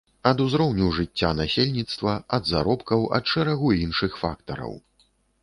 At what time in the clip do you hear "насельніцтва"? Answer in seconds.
1.39-2.15